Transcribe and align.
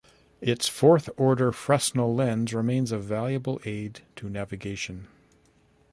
Its 0.41 0.67
Fourth 0.67 1.11
Order 1.15 1.51
Fresnel 1.51 2.15
lens 2.15 2.55
remains 2.55 2.91
a 2.91 2.97
valuable 2.97 3.61
aid 3.65 4.01
to 4.15 4.31
navigation. 4.31 5.07